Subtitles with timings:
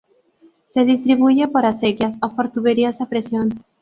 [0.67, 3.53] Se distribuye por acequias o por tuberías a presión.